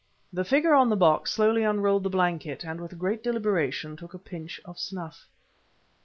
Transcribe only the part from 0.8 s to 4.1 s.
the box slowly unrolled the blanket, and with great deliberation